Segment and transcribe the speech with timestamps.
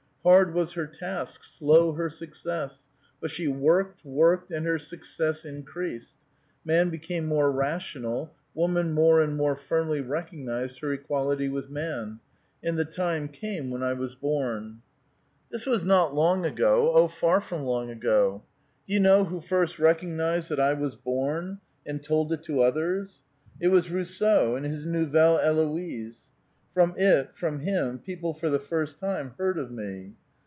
[0.23, 2.85] Hard was her task, slow her success,
[3.19, 6.13] but she worked, worked, and her success increased.
[6.63, 12.19] Man became more rational, woman more and more firmly recognized her equality with man,
[12.61, 14.83] and the time came when I was born."
[15.51, 18.43] This was not long ago; Oh, far from long ago.
[18.85, 23.23] Do you know who first recognized that I was born., and told it to others?
[23.59, 26.27] It was Rousseau, in his' Nouvelle Eloise.'
[26.73, 30.13] From it, from him, people for the first time heard of me.